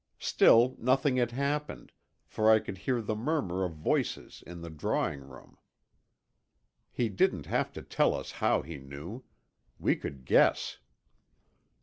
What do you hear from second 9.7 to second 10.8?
We could guess.